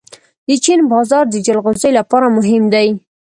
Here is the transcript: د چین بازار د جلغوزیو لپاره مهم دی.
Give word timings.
د 0.47 0.49
چین 0.63 0.79
بازار 0.93 1.23
د 1.29 1.35
جلغوزیو 1.47 1.97
لپاره 1.99 2.33
مهم 2.37 2.63
دی. 2.73 2.87